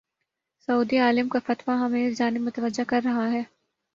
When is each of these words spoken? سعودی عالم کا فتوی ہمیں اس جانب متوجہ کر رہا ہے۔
سعودی 0.67 0.97
عالم 0.97 1.27
کا 1.29 1.39
فتوی 1.45 1.73
ہمیں 1.81 2.07
اس 2.07 2.17
جانب 2.17 2.41
متوجہ 2.41 2.83
کر 2.87 3.01
رہا 3.05 3.31
ہے۔ 3.31 3.43